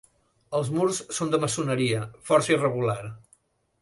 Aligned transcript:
Els 0.59 0.69
murs 0.77 1.01
són 1.17 1.33
de 1.35 1.39
maçoneria 1.43 2.03
força 2.31 2.55
irregular. 2.57 3.01